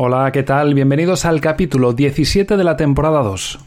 Hola, 0.00 0.30
¿qué 0.30 0.44
tal? 0.44 0.74
Bienvenidos 0.74 1.24
al 1.24 1.40
capítulo 1.40 1.92
17 1.92 2.56
de 2.56 2.62
la 2.62 2.76
temporada 2.76 3.20
2. 3.20 3.58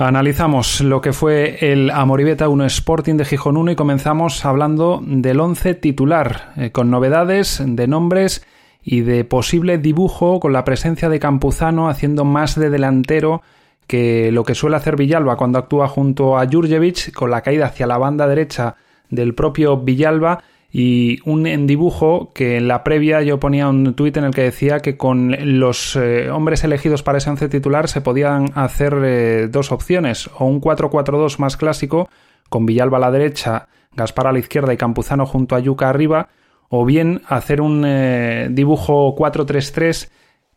Analizamos 0.00 0.80
lo 0.80 1.00
que 1.00 1.12
fue 1.12 1.58
el 1.72 1.90
Amoribeta 1.90 2.48
1 2.48 2.64
Sporting 2.66 3.14
de 3.14 3.24
Gijón 3.24 3.56
1 3.56 3.70
y 3.70 3.76
comenzamos 3.76 4.44
hablando 4.44 5.00
del 5.06 5.38
11 5.38 5.74
titular, 5.74 6.52
eh, 6.56 6.72
con 6.72 6.90
novedades 6.90 7.62
de 7.64 7.86
nombres 7.86 8.44
y 8.82 9.02
de 9.02 9.22
posible 9.24 9.78
dibujo 9.78 10.40
con 10.40 10.52
la 10.52 10.64
presencia 10.64 11.08
de 11.08 11.20
Campuzano 11.20 11.88
haciendo 11.88 12.24
más 12.24 12.58
de 12.58 12.70
delantero 12.70 13.42
que 13.86 14.30
lo 14.32 14.44
que 14.44 14.54
suele 14.54 14.76
hacer 14.76 14.96
Villalba 14.96 15.36
cuando 15.36 15.58
actúa 15.58 15.88
junto 15.88 16.38
a 16.38 16.46
Jurjevic 16.46 17.12
con 17.12 17.30
la 17.30 17.42
caída 17.42 17.66
hacia 17.66 17.86
la 17.86 17.98
banda 17.98 18.26
derecha 18.26 18.76
del 19.10 19.34
propio 19.34 19.78
Villalba 19.78 20.42
y 20.74 21.18
un 21.26 21.66
dibujo 21.66 22.32
que 22.32 22.56
en 22.56 22.66
la 22.66 22.82
previa 22.82 23.20
yo 23.20 23.38
ponía 23.38 23.68
un 23.68 23.92
tuit 23.94 24.16
en 24.16 24.24
el 24.24 24.34
que 24.34 24.42
decía 24.42 24.80
que 24.80 24.96
con 24.96 25.36
los 25.58 25.96
eh, 25.96 26.30
hombres 26.30 26.64
elegidos 26.64 27.02
para 27.02 27.18
ese 27.18 27.28
once 27.28 27.48
titular 27.50 27.88
se 27.88 28.00
podían 28.00 28.46
hacer 28.54 28.96
eh, 29.04 29.48
dos 29.50 29.70
opciones 29.70 30.30
o 30.38 30.46
un 30.46 30.62
4-4-2 30.62 31.38
más 31.38 31.58
clásico 31.58 32.08
con 32.48 32.64
Villalba 32.64 32.96
a 32.96 33.00
la 33.00 33.10
derecha, 33.10 33.68
Gaspar 33.94 34.28
a 34.28 34.32
la 34.32 34.38
izquierda 34.38 34.72
y 34.72 34.78
Campuzano 34.78 35.26
junto 35.26 35.54
a 35.54 35.60
Yuca 35.60 35.90
arriba 35.90 36.30
o 36.70 36.86
bien 36.86 37.20
hacer 37.26 37.60
un 37.60 37.84
eh, 37.84 38.48
dibujo 38.50 39.14
4-3-3 39.14 40.08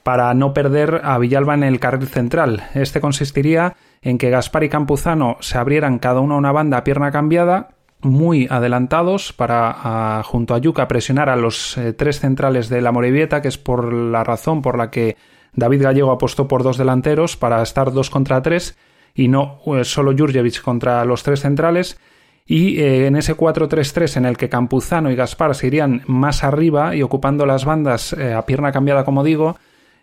para 0.05 0.31
no 0.35 0.53
perder 0.53 1.01
a 1.03 1.17
Villalba 1.17 1.55
en 1.55 1.63
el 1.63 1.79
carril 1.79 2.07
central. 2.07 2.69
Este 2.75 3.01
consistiría 3.01 3.75
en 4.03 4.19
que 4.19 4.29
Gaspar 4.29 4.63
y 4.63 4.69
Campuzano 4.69 5.37
se 5.39 5.57
abrieran 5.57 5.97
cada 5.97 6.19
uno 6.19 6.37
una 6.37 6.51
banda 6.51 6.77
a 6.77 6.83
pierna 6.83 7.11
cambiada, 7.11 7.69
muy 8.01 8.47
adelantados 8.51 9.33
para 9.33 10.21
junto 10.23 10.53
a 10.53 10.59
Yuca 10.59 10.87
presionar 10.87 11.27
a 11.27 11.35
los 11.35 11.75
eh, 11.79 11.91
tres 11.93 12.19
centrales 12.19 12.69
de 12.69 12.81
la 12.81 12.91
Morevieta, 12.91 13.41
que 13.41 13.47
es 13.47 13.57
por 13.57 13.91
la 13.91 14.23
razón 14.23 14.61
por 14.61 14.77
la 14.77 14.91
que 14.91 15.17
David 15.53 15.81
Gallego 15.81 16.11
apostó 16.11 16.47
por 16.47 16.61
dos 16.61 16.77
delanteros 16.77 17.35
para 17.35 17.63
estar 17.63 17.91
dos 17.91 18.11
contra 18.11 18.43
tres 18.43 18.77
y 19.15 19.27
no 19.27 19.57
eh, 19.75 19.83
solo 19.85 20.13
Jurjevic 20.15 20.61
contra 20.61 21.03
los 21.03 21.23
tres 21.23 21.39
centrales. 21.39 21.99
Y 22.45 22.79
eh, 22.79 23.07
en 23.07 23.15
ese 23.15 23.35
4-3-3 23.35 24.17
en 24.17 24.25
el 24.25 24.37
que 24.37 24.49
Campuzano 24.49 25.09
y 25.09 25.15
Gaspar 25.15 25.55
se 25.55 25.65
irían 25.65 26.03
más 26.05 26.43
arriba 26.43 26.95
y 26.95 27.01
ocupando 27.01 27.47
las 27.47 27.65
bandas 27.65 28.13
a 28.13 28.45
pierna 28.45 28.71
cambiada, 28.71 29.03
como 29.03 29.23
digo, 29.23 29.55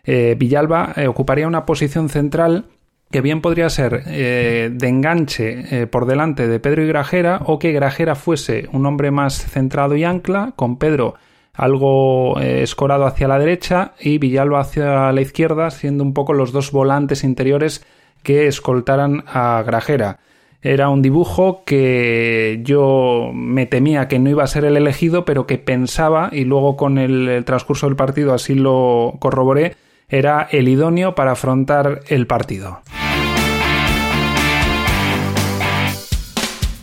Villalba 0.05 0.95
ocuparía 1.07 1.47
una 1.47 1.65
posición 1.65 2.09
central 2.09 2.65
que 3.13 3.21
bien 3.21 3.41
podría 3.41 3.69
ser 3.69 4.01
eh, 4.07 4.71
de 4.73 4.87
enganche 4.87 5.83
eh, 5.83 5.85
por 5.85 6.07
delante 6.07 6.47
de 6.47 6.59
Pedro 6.59 6.81
y 6.81 6.87
Grajera 6.87 7.41
o 7.45 7.59
que 7.59 7.71
Grajera 7.71 8.15
fuese 8.15 8.67
un 8.73 8.87
hombre 8.87 9.11
más 9.11 9.35
centrado 9.35 9.95
y 9.95 10.03
ancla, 10.03 10.53
con 10.55 10.77
Pedro 10.77 11.13
algo 11.53 12.39
eh, 12.39 12.63
escorado 12.63 13.05
hacia 13.05 13.27
la 13.27 13.37
derecha 13.37 13.93
y 13.99 14.17
Villalba 14.17 14.61
hacia 14.61 15.11
la 15.11 15.21
izquierda, 15.21 15.69
siendo 15.69 16.03
un 16.03 16.15
poco 16.15 16.33
los 16.33 16.51
dos 16.51 16.71
volantes 16.71 17.23
interiores 17.23 17.85
que 18.23 18.47
escoltaran 18.47 19.23
a 19.27 19.61
Grajera. 19.63 20.17
Era 20.63 20.89
un 20.89 21.03
dibujo 21.03 21.61
que 21.65 22.61
yo 22.63 23.29
me 23.31 23.67
temía 23.67 24.07
que 24.07 24.17
no 24.17 24.31
iba 24.31 24.43
a 24.43 24.47
ser 24.47 24.65
el 24.65 24.75
elegido, 24.75 25.23
pero 25.23 25.45
que 25.45 25.59
pensaba, 25.59 26.29
y 26.31 26.45
luego 26.45 26.77
con 26.77 26.97
el 26.97 27.43
transcurso 27.45 27.85
del 27.85 27.95
partido 27.95 28.33
así 28.33 28.55
lo 28.55 29.17
corroboré, 29.19 29.75
era 30.13 30.47
el 30.51 30.67
idóneo 30.67 31.15
para 31.15 31.31
afrontar 31.31 32.01
el 32.07 32.27
partido. 32.27 32.81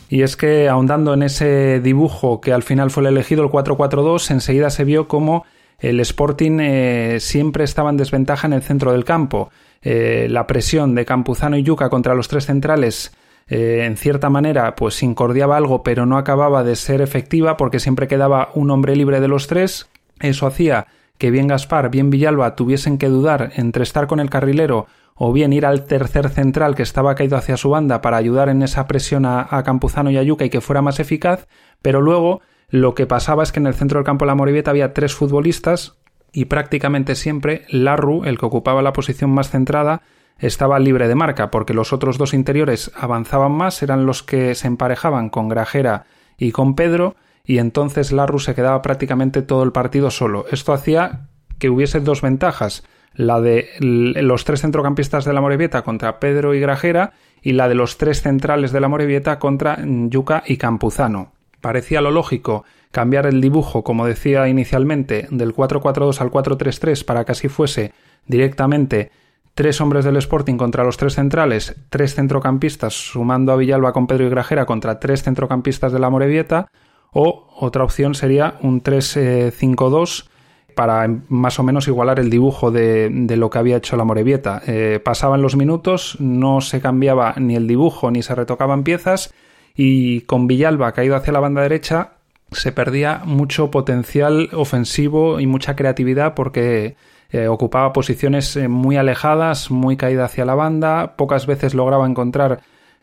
Y 0.09 0.23
es 0.23 0.37
que 0.37 0.69
ahondando 0.69 1.15
en 1.15 1.23
ese 1.23 1.79
dibujo 1.79 2.41
que 2.41 2.53
al 2.53 2.65
final 2.65 2.91
fue 2.91 3.05
el 3.05 3.11
elegido, 3.11 3.45
el 3.45 3.51
4-4-2, 3.51 4.33
enseguida 4.33 4.69
se 4.71 4.83
vio 4.83 5.07
como 5.07 5.45
el 5.79 6.01
Sporting 6.01 6.59
eh, 6.61 7.19
siempre 7.21 7.63
estaba 7.63 7.91
en 7.91 7.99
desventaja 7.99 8.49
en 8.49 8.53
el 8.53 8.63
centro 8.63 8.91
del 8.91 9.05
campo. 9.05 9.51
Eh, 9.81 10.27
la 10.29 10.49
presión 10.49 10.97
de 10.97 11.05
Campuzano 11.07 11.57
y 11.57 11.63
Yuca 11.63 11.89
contra 11.89 12.17
los 12.17 12.27
tres 12.27 12.47
centrales 12.47 13.15
eh, 13.49 13.85
en 13.87 13.97
cierta 13.97 14.29
manera 14.29 14.75
pues 14.75 15.03
incordiaba 15.03 15.57
algo 15.57 15.83
pero 15.83 16.05
no 16.05 16.19
acababa 16.19 16.65
de 16.65 16.77
ser 16.77 17.01
efectiva 17.01 17.57
porque 17.57 17.81
siempre 17.81 18.07
quedaba 18.07 18.51
un 18.55 18.73
hombre 18.73 18.97
libre 18.97 19.21
de 19.21 19.29
los 19.29 19.47
tres. 19.47 19.89
Eso 20.19 20.49
hacía 20.49 20.89
que 21.21 21.31
bien 21.31 21.49
Gaspar, 21.49 21.91
bien 21.91 22.09
Villalba 22.09 22.57
tuviesen 22.57 22.97
que 22.97 23.11
dudar 23.11 23.53
entre 23.57 23.83
estar 23.83 24.07
con 24.07 24.21
el 24.21 24.31
carrilero 24.31 24.87
o 25.15 25.35
bien 25.35 25.53
ir 25.53 25.67
al 25.67 25.85
tercer 25.85 26.31
central 26.31 26.75
que 26.75 26.83
estaba 26.83 27.15
caído 27.15 27.37
hacia 27.37 27.59
su 27.59 27.69
banda 27.69 28.01
para 28.01 28.17
ayudar 28.17 28.49
en 28.49 28.63
esa 28.63 28.87
presión 28.87 29.27
a, 29.27 29.63
Campuzano 29.63 30.11
y 30.11 30.17
a 30.17 30.23
Yuca 30.23 30.47
y 30.47 30.51
que 30.51 30.63
fuera 30.63 30.81
más 30.81 30.99
eficaz, 30.99 31.47
pero 31.83 32.01
luego 32.01 32.41
lo 32.71 32.95
que 32.95 33.07
pasaba 33.07 33.43
es 33.43 33.53
que 33.53 33.61
en 33.61 33.67
el 33.67 33.75
centro 33.75 33.99
del 33.99 34.07
campo 34.07 34.25
de 34.25 34.29
la 34.29 34.35
Morivieta 34.35 34.71
había 34.71 34.95
tres 34.95 35.15
futbolistas 35.15 35.99
y 36.33 36.47
prácticamente 36.47 37.15
siempre 37.15 37.67
Larru, 37.69 38.25
el 38.25 38.39
que 38.39 38.47
ocupaba 38.47 38.81
la 38.81 38.95
posición 38.95 39.31
más 39.31 39.51
centrada, 39.51 40.01
estaba 40.39 40.79
libre 40.79 41.07
de 41.07 41.17
marca, 41.17 41.51
porque 41.51 41.75
los 41.75 41.93
otros 41.93 42.17
dos 42.17 42.33
interiores 42.33 42.93
avanzaban 42.97 43.53
más, 43.53 43.83
eran 43.83 44.07
los 44.07 44.23
que 44.23 44.55
se 44.55 44.69
emparejaban 44.69 45.29
con 45.29 45.51
Grajera 45.51 46.07
y 46.39 46.53
con 46.53 46.75
Pedro, 46.75 47.15
y 47.45 47.59
entonces 47.59 48.13
Larru 48.13 48.39
se 48.39 48.55
quedaba 48.55 48.83
prácticamente 48.83 49.43
todo 49.43 49.63
el 49.63 49.73
partido 49.73 50.11
solo. 50.11 50.47
Esto 50.51 50.73
hacía 50.73 51.29
que 51.59 51.71
hubiese 51.71 52.01
dos 52.01 52.23
ventajas 52.23 52.85
la 53.15 53.41
de 53.41 53.69
los 53.81 54.45
tres 54.45 54.61
centrocampistas 54.61 55.25
de 55.25 55.33
la 55.33 55.41
Morevieta 55.41 55.83
contra 55.83 56.21
Pedro 56.21 56.55
y 56.55 56.61
Grajera 56.61 57.13
y 57.43 57.53
la 57.53 57.69
de 57.69 57.75
los 57.75 57.99
tres 57.99 58.23
centrales 58.23 58.73
de 58.73 58.81
la 58.81 58.89
Morevieta 58.89 59.39
contra 59.39 59.79
Yuca 59.85 60.43
y 60.47 60.57
Campuzano. 60.57 61.33
Parecía 61.61 62.01
lo 62.01 62.11
lógico 62.11 62.65
cambiar 62.91 63.27
el 63.27 63.41
dibujo, 63.41 63.85
como 63.85 64.07
decía 64.07 64.49
inicialmente, 64.49 65.27
del 65.31 65.55
4-4-2 65.55 66.21
al 66.21 66.31
4-3-3 66.31 67.05
para 67.05 67.25
que 67.25 67.33
así 67.33 67.49
fuese 67.49 67.93
directamente 68.27 69.11
tres 69.55 69.81
hombres 69.81 70.05
del 70.05 70.17
Sporting 70.17 70.57
contra 70.57 70.85
los 70.85 70.97
tres 70.97 71.15
centrales, 71.15 71.77
tres 71.91 72.15
centrocampistas 72.15 72.95
sumando 72.95 73.53
a 73.53 73.57
Villalba 73.57 73.93
con 73.93 74.07
Pedro 74.07 74.27
y 74.27 74.31
Grajera 74.31 74.67
contra 74.67 75.01
tres 75.01 75.23
centrocampistas 75.23 75.93
de 75.93 75.99
la 75.99 76.11
Morevieta, 76.11 76.69
o 77.13 77.47
otra 77.59 77.85
opción 77.85 78.15
sería 78.15 78.55
un 78.63 78.83
3-5-2 78.83 80.27
para 80.75 81.09
más 81.29 81.59
o 81.59 81.63
menos 81.63 81.89
igualar 81.89 82.21
el 82.21 82.31
dibujo 82.31 82.71
de, 82.71 83.11
lo 83.37 83.51
que 83.51 83.59
había 83.59 83.77
hecho 83.77 83.97
la 83.97 84.05
Morevieta. 84.05 84.63
Eh, 84.67 85.01
pasaban 85.05 85.43
los 85.43 85.57
minutos, 85.57 86.17
no 86.21 86.61
se 86.61 86.81
cambiaba 86.81 87.35
ni 87.37 87.57
el 87.57 87.67
dibujo 87.67 88.11
ni 88.11 88.23
se 88.23 88.35
retocaban 88.35 88.85
piezas 88.85 89.35
y 89.77 90.23
con 90.23 90.47
Villalba 90.47 90.93
caído 90.93 91.17
hacia 91.17 91.33
la 91.33 91.41
banda 91.41 91.63
derecha 91.63 92.13
se 92.53 92.73
perdía 92.73 93.23
mucho 93.25 93.71
potencial 93.71 94.49
ofensivo 94.53 95.41
y 95.41 95.47
mucha 95.47 95.77
creatividad 95.77 96.35
porque 96.35 96.97
eh, 97.31 97.47
ocupaba 97.47 97.93
posiciones 97.93 98.57
eh, 98.57 98.69
muy 98.69 98.97
alejadas, 98.97 99.71
muy 99.71 99.97
caída 99.97 100.25
hacia 100.25 100.45
la 100.45 100.55
banda, 100.55 101.15
pocas 101.17 101.47
veces 101.47 101.75
lograba 101.75 102.07
encontrar 102.07 102.61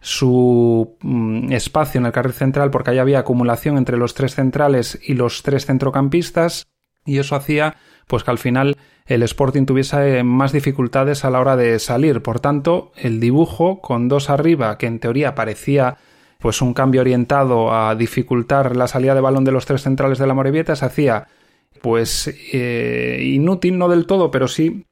su 0.07 0.95
mm, 1.01 1.51
espacio 1.51 2.00
en 2.00 2.06
el 2.06 2.13
carril 2.13 2.31
central 2.31 2.72
porque 2.72 2.91
ahí 2.91 2.97
había 2.97 3.19
acumulación 3.19 3.78
entre 3.78 3.97
los 3.97 4.13
tres 4.13 4.35
centrales 4.35 4.97
y 5.06 5.16
los 5.16 5.44
tres 5.44 5.66
centrocampistas 5.66 6.68
y 7.06 7.18
eso 7.18 7.35
hacía 7.35 7.75
pues 8.07 8.23
que 8.23 8.31
al 8.31 8.38
final 8.38 8.78
el 9.06 9.22
Sporting 9.23 9.66
tuviese 9.66 10.23
más 10.23 10.53
dificultades 10.53 11.25
a 11.25 11.29
la 11.29 11.41
hora 11.41 11.57
de 11.57 11.78
salir. 11.79 12.22
Por 12.22 12.40
tanto, 12.40 12.94
el 12.96 13.19
dibujo 13.19 13.81
con 13.81 14.07
dos 14.07 14.29
arriba, 14.29 14.78
que 14.78 14.85
en 14.85 15.00
teoría 15.00 15.35
parecía 15.35 15.97
pues 16.40 16.62
un 16.62 16.73
cambio 16.73 17.01
orientado 17.01 17.73
a 17.73 17.94
dificultar 17.96 18.78
la 18.78 18.88
salida 18.88 19.13
de 19.13 19.19
balón 19.19 19.44
de 19.44 19.51
los 19.51 19.66
tres 19.66 19.81
centrales 19.81 20.19
de 20.19 20.28
la 20.28 20.34
Morevieta, 20.34 20.78
se 20.78 20.85
hacía 20.85 21.28
pues 21.81 22.34
eh, 22.53 23.19
inútil, 23.23 23.78
no 23.78 23.90
del 23.90 24.07
todo, 24.07 24.31
pero 24.31 24.47
sí 24.47 24.87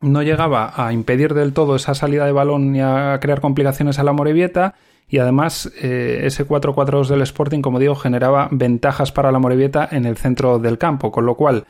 no 0.00 0.22
llegaba 0.22 0.72
a 0.76 0.92
impedir 0.92 1.34
del 1.34 1.52
todo 1.52 1.76
esa 1.76 1.94
salida 1.94 2.26
de 2.26 2.32
balón 2.32 2.72
ni 2.72 2.80
a 2.80 3.18
crear 3.20 3.40
complicaciones 3.40 3.98
a 3.98 4.04
la 4.04 4.12
Morevieta 4.12 4.74
y 5.08 5.18
además 5.18 5.72
eh, 5.80 6.20
ese 6.24 6.46
4-4-2 6.46 7.08
del 7.08 7.22
Sporting, 7.22 7.62
como 7.62 7.78
digo, 7.78 7.94
generaba 7.94 8.48
ventajas 8.50 9.10
para 9.10 9.32
la 9.32 9.38
Morevieta 9.38 9.88
en 9.90 10.04
el 10.04 10.16
centro 10.16 10.58
del 10.58 10.78
campo, 10.78 11.10
con 11.10 11.24
lo 11.24 11.34
cual 11.34 11.66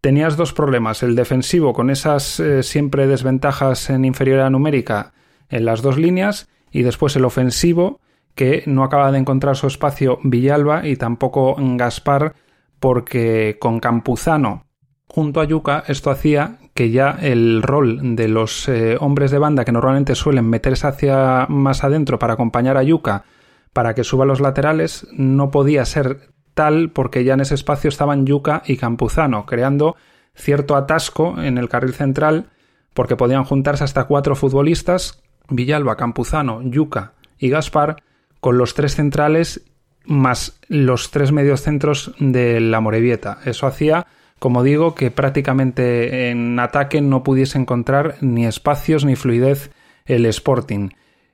tenías 0.00 0.36
dos 0.36 0.52
problemas, 0.52 1.02
el 1.02 1.16
defensivo 1.16 1.72
con 1.72 1.90
esas 1.90 2.38
eh, 2.38 2.62
siempre 2.62 3.06
desventajas 3.06 3.90
en 3.90 4.04
inferioridad 4.04 4.50
numérica 4.50 5.12
en 5.48 5.64
las 5.64 5.82
dos 5.82 5.98
líneas 5.98 6.48
y 6.70 6.82
después 6.82 7.16
el 7.16 7.24
ofensivo 7.24 8.00
que 8.34 8.62
no 8.66 8.84
acaba 8.84 9.10
de 9.10 9.18
encontrar 9.18 9.56
su 9.56 9.66
espacio 9.66 10.20
Villalba 10.22 10.86
y 10.86 10.96
tampoco 10.96 11.56
Gaspar 11.58 12.34
porque 12.78 13.56
con 13.58 13.80
Campuzano 13.80 14.64
junto 15.08 15.40
a 15.40 15.44
Yuca 15.44 15.82
esto 15.88 16.10
hacía 16.10 16.58
que 16.78 16.90
ya 16.90 17.18
el 17.20 17.60
rol 17.60 18.14
de 18.14 18.28
los 18.28 18.68
eh, 18.68 18.96
hombres 19.00 19.32
de 19.32 19.38
banda 19.38 19.64
que 19.64 19.72
normalmente 19.72 20.14
suelen 20.14 20.48
meterse 20.48 20.86
hacia 20.86 21.46
más 21.48 21.82
adentro 21.82 22.20
para 22.20 22.34
acompañar 22.34 22.76
a 22.76 22.84
Yuka 22.84 23.24
para 23.72 23.94
que 23.94 24.04
suba 24.04 24.24
los 24.24 24.38
laterales 24.38 25.04
no 25.10 25.50
podía 25.50 25.84
ser 25.84 26.30
tal 26.54 26.92
porque 26.92 27.24
ya 27.24 27.34
en 27.34 27.40
ese 27.40 27.56
espacio 27.56 27.88
estaban 27.88 28.26
Yuka 28.26 28.62
y 28.64 28.76
Campuzano, 28.76 29.44
creando 29.44 29.96
cierto 30.36 30.76
atasco 30.76 31.42
en 31.42 31.58
el 31.58 31.68
carril 31.68 31.94
central 31.94 32.50
porque 32.94 33.16
podían 33.16 33.42
juntarse 33.42 33.82
hasta 33.82 34.04
cuatro 34.04 34.36
futbolistas 34.36 35.20
Villalba, 35.48 35.96
Campuzano, 35.96 36.62
Yuca 36.62 37.14
y 37.38 37.48
Gaspar, 37.48 37.96
con 38.38 38.56
los 38.56 38.74
tres 38.74 38.94
centrales 38.94 39.64
más 40.04 40.60
los 40.68 41.10
tres 41.10 41.32
mediocentros 41.32 42.14
de 42.20 42.60
la 42.60 42.80
Morevieta. 42.80 43.38
Eso 43.44 43.66
hacía, 43.66 44.06
como 44.38 44.62
digo, 44.62 44.94
que 44.94 45.10
prácticamente 45.10 46.30
en 46.30 46.58
ataque 46.58 47.00
no 47.00 47.22
pudiese 47.22 47.58
encontrar 47.58 48.16
ni 48.20 48.46
espacios 48.46 49.04
ni 49.04 49.16
fluidez 49.16 49.70
el 50.06 50.26
Sporting. 50.26 50.90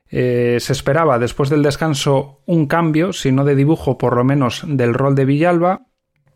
Eh, 0.09 0.57
se 0.59 0.73
esperaba 0.73 1.19
después 1.19 1.49
del 1.49 1.63
descanso 1.63 2.41
un 2.45 2.67
cambio, 2.67 3.13
si 3.13 3.31
no 3.31 3.43
de 3.43 3.55
dibujo, 3.55 3.97
por 3.97 4.15
lo 4.15 4.23
menos 4.23 4.63
del 4.67 4.93
rol 4.93 5.15
de 5.15 5.25
Villalba, 5.25 5.87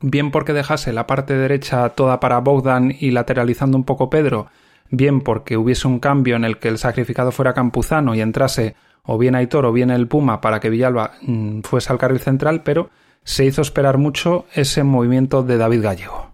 bien 0.02 0.32
porque 0.32 0.54
dejase 0.54 0.94
la 0.94 1.08
parte 1.08 1.36
derecha 1.36 1.90
toda 1.90 2.20
para 2.20 2.40
Bogdan 2.40 2.94
y 3.00 3.12
lateralizando 3.12 3.78
un 3.78 3.84
poco 3.84 4.10
Pedro, 4.10 4.48
bien 4.90 5.22
porque 5.22 5.58
hubiese 5.58 5.88
un 5.88 6.00
cambio 6.00 6.36
en 6.36 6.46
el 6.46 6.58
que 6.58 6.68
el 6.68 6.78
sacrificado 6.78 7.32
fuera 7.32 7.54
Campuzano 7.54 8.16
y 8.16 8.22
entrase 8.22 8.76
o 9.04 9.18
bien 9.18 9.36
Aitor 9.36 9.66
o 9.66 9.74
bien 9.74 9.92
el 9.92 10.08
Puma 10.08 10.42
para 10.42 10.60
que 10.60 10.70
Villalba 10.70 11.14
mm, 11.22 11.62
fuese 11.62 11.92
al 11.92 12.00
carril 12.00 12.20
central, 12.20 12.64
pero 12.64 12.90
se 13.24 13.46
hizo 13.46 13.62
esperar 13.62 13.98
mucho 13.98 14.46
ese 14.54 14.84
movimiento 14.84 15.44
de 15.44 15.58
David 15.58 15.84
Gallego. 15.84 16.32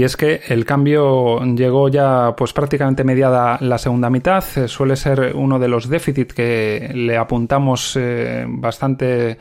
Y 0.00 0.04
es 0.04 0.16
que 0.16 0.40
el 0.48 0.64
cambio 0.64 1.44
llegó 1.44 1.90
ya 1.90 2.34
pues 2.34 2.54
prácticamente 2.54 3.04
mediada 3.04 3.58
la 3.60 3.76
segunda 3.76 4.08
mitad. 4.08 4.42
Eh, 4.56 4.66
suele 4.66 4.96
ser 4.96 5.32
uno 5.34 5.58
de 5.58 5.68
los 5.68 5.90
déficits 5.90 6.32
que 6.32 6.90
le 6.94 7.18
apuntamos 7.18 7.98
eh, 8.00 8.46
bastantes 8.48 9.36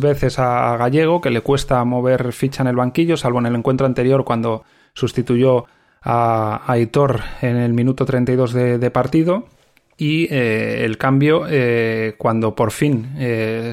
veces 0.00 0.40
a 0.40 0.76
Gallego, 0.76 1.20
que 1.20 1.30
le 1.30 1.40
cuesta 1.40 1.84
mover 1.84 2.32
ficha 2.32 2.64
en 2.64 2.66
el 2.66 2.74
banquillo, 2.74 3.16
salvo 3.16 3.38
en 3.38 3.46
el 3.46 3.54
encuentro 3.54 3.86
anterior 3.86 4.24
cuando 4.24 4.64
sustituyó 4.92 5.66
a 6.02 6.62
Aitor 6.66 7.20
en 7.40 7.58
el 7.58 7.72
minuto 7.72 8.04
32 8.04 8.54
de, 8.54 8.78
de 8.78 8.90
partido. 8.90 9.46
Y 9.96 10.26
eh, 10.34 10.84
el 10.84 10.98
cambio, 10.98 11.46
cuando 12.18 12.56
por 12.56 12.72
fin 12.72 13.06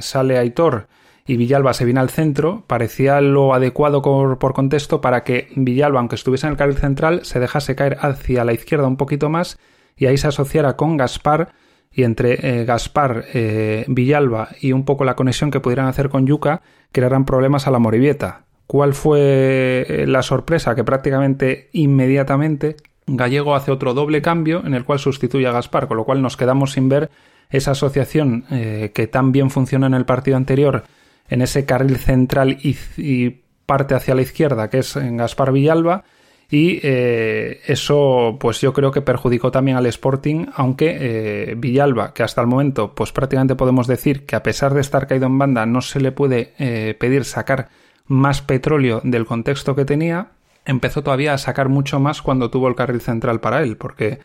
sale 0.01 0.37
Aitor 0.37 0.85
y 1.29 1.37
Villalba 1.37 1.73
se 1.73 1.85
viene 1.85 1.99
al 1.99 2.09
centro, 2.09 2.63
parecía 2.65 3.21
lo 3.21 3.53
adecuado 3.53 4.01
por, 4.01 4.53
contexto 4.53 4.99
para 4.99 5.23
que 5.23 5.49
Villalba, 5.55 5.99
aunque 5.99 6.15
estuviese 6.15 6.47
en 6.47 6.53
el 6.53 6.57
carril 6.57 6.77
central, 6.77 7.19
se 7.23 7.39
dejase 7.39 7.75
caer 7.75 7.99
hacia 8.01 8.43
la 8.43 8.51
izquierda 8.51 8.87
un 8.87 8.97
poquito 8.97 9.29
más 9.29 9.59
y 9.95 10.07
ahí 10.07 10.17
se 10.17 10.27
asociara 10.27 10.75
con 10.75 10.97
Gaspar 10.97 11.49
y 11.91 12.01
entre 12.01 12.61
eh, 12.61 12.65
Gaspar, 12.65 13.25
eh, 13.31 13.85
Villalba 13.87 14.49
y 14.59 14.71
un 14.71 14.85
poco 14.85 15.05
la 15.05 15.15
conexión 15.15 15.51
que 15.51 15.59
pudieran 15.59 15.85
hacer 15.85 16.09
con 16.09 16.25
Yuca, 16.25 16.63
crearan 16.91 17.25
problemas 17.25 17.67
a 17.67 17.71
la 17.71 17.77
Morivieta. 17.77 18.45
¿Cuál 18.65 18.95
fue 18.95 19.85
eh, 19.87 20.05
la 20.07 20.23
sorpresa? 20.23 20.73
Que 20.73 20.83
prácticamente 20.83 21.69
inmediatamente 21.73 22.75
Gallego 23.05 23.53
hace 23.53 23.69
otro 23.69 23.93
doble 23.93 24.23
cambio 24.23 24.65
en 24.65 24.73
el 24.73 24.83
cual 24.83 24.97
sustituye 24.97 25.45
a 25.45 25.51
Gaspar, 25.51 25.87
con 25.87 25.97
lo 25.97 26.05
cual 26.05 26.23
nos 26.23 26.37
quedamos 26.37 26.71
sin 26.71 26.89
ver 26.89 27.11
esa 27.51 27.71
asociación 27.71 28.45
que 28.49 29.09
tan 29.11 29.31
bien 29.31 29.49
funcionó 29.49 29.87
en 29.87 29.95
el 29.95 30.05
partido 30.05 30.37
anterior 30.37 30.83
en 31.29 31.41
ese 31.41 31.65
carril 31.65 31.97
central 31.97 32.57
y, 32.61 33.41
parte 33.65 33.93
hacia 33.93 34.15
la 34.15 34.23
izquierda, 34.23 34.69
que 34.69 34.79
es 34.79 34.95
en 34.95 35.17
Gaspar 35.17 35.51
Villalba. 35.51 36.03
Y 36.49 36.79
eh, 36.81 37.61
eso, 37.67 38.37
pues 38.39 38.59
yo 38.59 38.73
creo 38.73 38.91
que 38.91 39.01
perjudicó 39.01 39.51
también 39.51 39.77
al 39.77 39.85
Sporting, 39.85 40.47
aunque 40.55 40.97
eh, 40.99 41.55
Villalba, 41.55 42.11
que 42.11 42.23
hasta 42.23 42.41
el 42.41 42.47
momento, 42.47 42.95
pues 42.95 43.11
prácticamente 43.11 43.55
podemos 43.55 43.85
decir 43.85 44.25
que 44.25 44.35
a 44.35 44.41
pesar 44.41 44.73
de 44.73 44.81
estar 44.81 45.05
caído 45.05 45.27
en 45.27 45.37
banda, 45.37 45.67
no 45.67 45.81
se 45.81 45.99
le 45.99 46.11
puede 46.11 46.53
eh, 46.57 46.95
pedir 46.99 47.25
sacar 47.25 47.69
más 48.07 48.41
petróleo 48.41 49.01
del 49.03 49.27
contexto 49.27 49.75
que 49.75 49.85
tenía, 49.85 50.31
empezó 50.65 51.03
todavía 51.03 51.35
a 51.35 51.37
sacar 51.37 51.69
mucho 51.69 51.99
más 51.99 52.23
cuando 52.23 52.49
tuvo 52.49 52.67
el 52.67 52.75
carril 52.75 53.01
central 53.01 53.39
para 53.39 53.61
él, 53.61 53.77
porque 53.77 54.17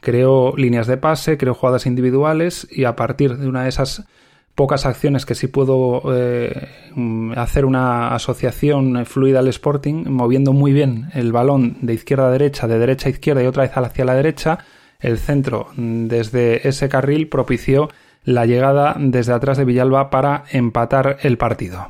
creó 0.00 0.54
líneas 0.56 0.86
de 0.86 0.96
pase, 0.96 1.36
creó 1.36 1.54
jugadas 1.54 1.86
individuales 1.86 2.68
y 2.70 2.84
a 2.84 2.94
partir 2.94 3.36
de 3.36 3.48
una 3.48 3.64
de 3.64 3.68
esas 3.68 4.04
pocas 4.54 4.86
acciones 4.86 5.26
que 5.26 5.34
sí 5.34 5.46
puedo 5.46 6.02
eh, 6.14 6.68
hacer 7.36 7.64
una 7.64 8.14
asociación 8.14 9.06
fluida 9.06 9.38
al 9.38 9.48
Sporting, 9.48 10.04
moviendo 10.08 10.52
muy 10.52 10.72
bien 10.72 11.10
el 11.14 11.32
balón 11.32 11.78
de 11.80 11.94
izquierda 11.94 12.28
a 12.28 12.30
derecha, 12.30 12.66
de 12.66 12.78
derecha 12.78 13.08
a 13.08 13.12
izquierda 13.12 13.42
y 13.42 13.46
otra 13.46 13.62
vez 13.64 13.72
hacia 13.74 14.04
la 14.04 14.14
derecha. 14.14 14.58
El 15.00 15.18
centro 15.18 15.68
desde 15.76 16.68
ese 16.68 16.88
carril 16.88 17.28
propició 17.28 17.88
la 18.24 18.46
llegada 18.46 18.94
desde 18.98 19.32
atrás 19.32 19.58
de 19.58 19.64
Villalba 19.64 20.10
para 20.10 20.44
empatar 20.52 21.18
el 21.22 21.38
partido. 21.38 21.88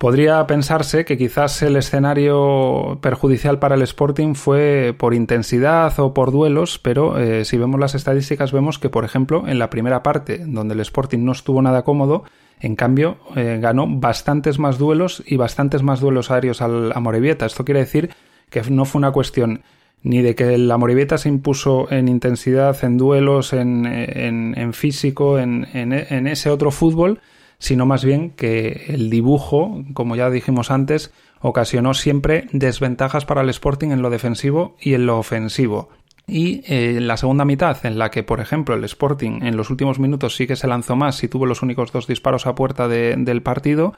Podría 0.00 0.46
pensarse 0.46 1.04
que 1.04 1.18
quizás 1.18 1.60
el 1.60 1.76
escenario 1.76 2.98
perjudicial 3.02 3.58
para 3.58 3.74
el 3.74 3.82
Sporting 3.82 4.32
fue 4.32 4.94
por 4.96 5.12
intensidad 5.12 5.92
o 6.00 6.14
por 6.14 6.32
duelos, 6.32 6.78
pero 6.78 7.18
eh, 7.18 7.44
si 7.44 7.58
vemos 7.58 7.78
las 7.78 7.94
estadísticas 7.94 8.50
vemos 8.50 8.78
que, 8.78 8.88
por 8.88 9.04
ejemplo, 9.04 9.46
en 9.46 9.58
la 9.58 9.68
primera 9.68 10.02
parte, 10.02 10.42
donde 10.46 10.72
el 10.72 10.80
Sporting 10.80 11.18
no 11.18 11.32
estuvo 11.32 11.60
nada 11.60 11.82
cómodo, 11.82 12.24
en 12.60 12.76
cambio 12.76 13.18
eh, 13.36 13.58
ganó 13.60 13.86
bastantes 13.86 14.58
más 14.58 14.78
duelos 14.78 15.22
y 15.26 15.36
bastantes 15.36 15.82
más 15.82 16.00
duelos 16.00 16.30
aéreos 16.30 16.62
al, 16.62 16.92
a 16.94 17.00
Morevieta. 17.00 17.44
Esto 17.44 17.66
quiere 17.66 17.80
decir 17.80 18.08
que 18.48 18.62
no 18.70 18.86
fue 18.86 19.00
una 19.00 19.12
cuestión 19.12 19.64
ni 20.02 20.22
de 20.22 20.34
que 20.34 20.56
la 20.56 20.78
Morevieta 20.78 21.18
se 21.18 21.28
impuso 21.28 21.92
en 21.92 22.08
intensidad, 22.08 22.82
en 22.84 22.96
duelos, 22.96 23.52
en, 23.52 23.84
en, 23.84 24.72
físico, 24.72 25.38
en, 25.38 25.68
en 25.74 26.26
ese 26.26 26.48
otro 26.48 26.70
fútbol, 26.70 27.20
sino 27.60 27.86
más 27.86 28.04
bien 28.04 28.30
que 28.30 28.86
el 28.88 29.10
dibujo, 29.10 29.84
como 29.94 30.16
ya 30.16 30.30
dijimos 30.30 30.72
antes, 30.72 31.12
ocasionó 31.40 31.94
siempre 31.94 32.46
desventajas 32.52 33.24
para 33.26 33.42
el 33.42 33.50
Sporting 33.50 33.90
en 33.90 34.02
lo 34.02 34.10
defensivo 34.10 34.76
y 34.80 34.94
en 34.94 35.06
lo 35.06 35.18
ofensivo. 35.18 35.90
Y 36.26 36.62
eh, 36.66 36.96
en 36.96 37.06
la 37.06 37.16
segunda 37.16 37.44
mitad, 37.44 37.84
en 37.84 37.98
la 37.98 38.10
que, 38.10 38.22
por 38.22 38.40
ejemplo, 38.40 38.74
el 38.74 38.84
Sporting 38.84 39.42
en 39.42 39.56
los 39.56 39.68
últimos 39.68 39.98
minutos 39.98 40.36
sí 40.36 40.46
que 40.46 40.56
se 40.56 40.66
lanzó 40.66 40.96
más 40.96 41.22
y 41.22 41.28
tuvo 41.28 41.46
los 41.46 41.62
únicos 41.62 41.92
dos 41.92 42.06
disparos 42.06 42.46
a 42.46 42.54
puerta 42.54 42.88
del 42.88 43.42
partido, 43.42 43.94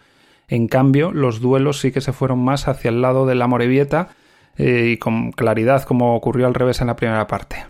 en 0.48 0.66
cambio, 0.66 1.12
los 1.12 1.40
duelos 1.40 1.80
sí 1.80 1.92
que 1.92 2.00
se 2.00 2.12
fueron 2.12 2.42
más 2.44 2.68
hacia 2.68 2.88
el 2.88 3.00
lado 3.00 3.26
de 3.26 3.36
la 3.36 3.46
Morevieta 3.46 4.08
eh, 4.56 4.90
y 4.92 4.96
con 4.96 5.30
claridad, 5.30 5.84
como 5.84 6.16
ocurrió 6.16 6.46
al 6.46 6.54
revés 6.54 6.80
en 6.80 6.88
la 6.88 6.96
primera 6.96 7.26
parte. 7.26 7.64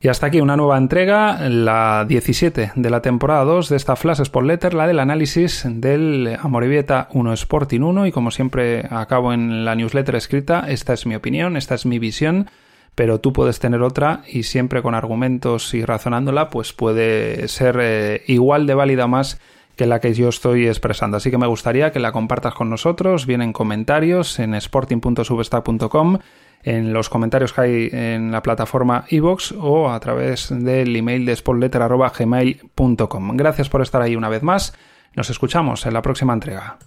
Y 0.00 0.06
hasta 0.06 0.26
aquí 0.26 0.40
una 0.40 0.56
nueva 0.56 0.78
entrega, 0.78 1.48
la 1.48 2.04
17 2.06 2.72
de 2.76 2.90
la 2.90 3.02
temporada 3.02 3.42
2 3.44 3.68
de 3.68 3.76
esta 3.76 3.96
Flash 3.96 4.20
Sport 4.20 4.46
Letter, 4.46 4.74
la 4.74 4.86
del 4.86 5.00
análisis 5.00 5.64
del 5.66 6.38
Amorebieta 6.40 7.08
1 7.12 7.32
Sporting 7.32 7.80
1 7.80 8.06
y 8.06 8.12
como 8.12 8.30
siempre 8.30 8.86
acabo 8.90 9.32
en 9.32 9.64
la 9.64 9.74
newsletter 9.74 10.14
escrita, 10.14 10.66
esta 10.68 10.92
es 10.92 11.04
mi 11.04 11.16
opinión, 11.16 11.56
esta 11.56 11.74
es 11.74 11.84
mi 11.84 11.98
visión, 11.98 12.48
pero 12.94 13.18
tú 13.18 13.32
puedes 13.32 13.58
tener 13.58 13.82
otra 13.82 14.22
y 14.28 14.44
siempre 14.44 14.82
con 14.82 14.94
argumentos 14.94 15.74
y 15.74 15.84
razonándola 15.84 16.48
pues 16.48 16.72
puede 16.72 17.48
ser 17.48 17.78
eh, 17.80 18.22
igual 18.28 18.68
de 18.68 18.74
válida 18.74 19.08
más 19.08 19.40
que 19.74 19.86
la 19.86 20.00
que 20.00 20.14
yo 20.14 20.28
estoy 20.28 20.68
expresando. 20.68 21.16
Así 21.16 21.32
que 21.32 21.38
me 21.38 21.46
gustaría 21.48 21.90
que 21.90 21.98
la 21.98 22.12
compartas 22.12 22.54
con 22.54 22.70
nosotros, 22.70 23.26
bien 23.26 23.42
en 23.42 23.52
comentarios 23.52 24.38
en 24.38 24.54
sporting.substack.com 24.54 26.18
en 26.62 26.92
los 26.92 27.08
comentarios 27.08 27.52
que 27.52 27.60
hay 27.60 27.88
en 27.92 28.32
la 28.32 28.42
plataforma 28.42 29.04
iVoox 29.08 29.52
o 29.52 29.90
a 29.90 30.00
través 30.00 30.48
del 30.50 30.96
email 30.96 31.24
de 31.24 31.36
sportletter.gmail.com. 31.36 33.36
Gracias 33.36 33.68
por 33.68 33.82
estar 33.82 34.02
ahí 34.02 34.16
una 34.16 34.28
vez 34.28 34.42
más. 34.42 34.74
Nos 35.14 35.30
escuchamos 35.30 35.86
en 35.86 35.94
la 35.94 36.02
próxima 36.02 36.32
entrega. 36.32 36.78